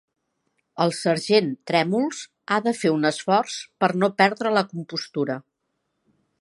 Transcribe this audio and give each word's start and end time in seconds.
La 0.83 0.87
sergent 0.99 1.51
Trèmols 1.71 2.21
ha 2.49 2.59
de 2.69 2.75
fer 2.79 2.93
un 2.95 3.05
esforç 3.11 3.61
per 3.85 3.93
no 4.05 4.13
perdre 4.23 4.55
la 4.59 4.67
compostura. 4.75 5.41